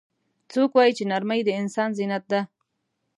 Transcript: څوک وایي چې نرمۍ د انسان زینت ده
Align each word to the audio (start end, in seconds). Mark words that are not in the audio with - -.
څوک 0.51 0.71
وایي 0.75 0.93
چې 0.97 1.03
نرمۍ 1.11 1.41
د 1.45 1.49
انسان 1.61 1.89
زینت 1.97 2.23
ده 2.31 2.41